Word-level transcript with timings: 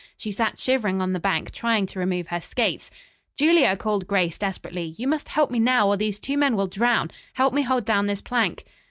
She 0.17 0.31
sat 0.31 0.57
shivering 0.57 0.99
on 0.99 1.13
the 1.13 1.19
bank 1.19 1.51
trying 1.51 1.85
to 1.85 1.99
remove 1.99 2.29
her 2.29 2.39
skates. 2.41 2.89
"Julia," 3.37 3.75
called 3.77 4.07
Grace 4.07 4.35
desperately. 4.39 4.95
"You 4.97 5.07
must 5.07 5.29
help 5.29 5.51
me 5.51 5.59
now 5.59 5.87
or 5.89 5.95
these 5.95 6.17
two 6.17 6.39
men 6.39 6.55
will 6.55 6.65
drown. 6.65 7.11
Help 7.35 7.53
me 7.53 7.61
hold 7.61 7.85
down 7.85 8.07
this 8.07 8.19
plank." 8.23 8.65